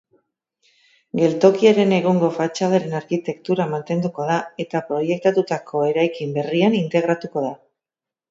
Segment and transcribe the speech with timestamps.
[1.17, 7.53] Geltokiaren egungo fatxadaren arkitektura mantenduko da, eta proiektatutako eraikin berrian integratuko da.